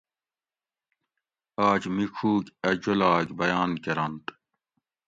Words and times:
آج 1.69 1.81
میڄوک 1.95 2.45
اۤ 2.67 2.75
جولاگ 2.83 3.27
بیان 3.39 3.71
کرنت 3.83 4.25